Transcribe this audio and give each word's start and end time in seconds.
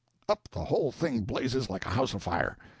up 0.27 0.49
the 0.51 0.65
whole 0.65 0.91
thing 0.91 1.19
blazes 1.21 1.69
like 1.69 1.85
a 1.85 1.89
house 1.89 2.15
afire! 2.15 2.57